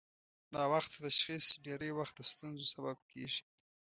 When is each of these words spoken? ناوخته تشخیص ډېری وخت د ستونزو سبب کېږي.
ناوخته 0.53 0.97
تشخیص 1.05 1.45
ډېری 1.65 1.91
وخت 1.97 2.15
د 2.17 2.21
ستونزو 2.31 2.65
سبب 2.73 2.97
کېږي. 3.11 3.43